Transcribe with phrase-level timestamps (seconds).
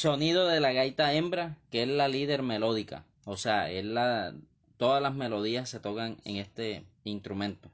[0.00, 3.04] sonido de la gaita hembra, que es la líder melódica.
[3.26, 4.34] O sea, es la,
[4.78, 7.70] todas las melodías se tocan en este instrumento.